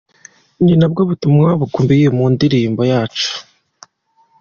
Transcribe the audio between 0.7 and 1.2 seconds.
nabwo